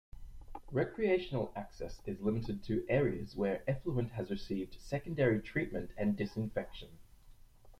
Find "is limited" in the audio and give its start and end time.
2.07-2.63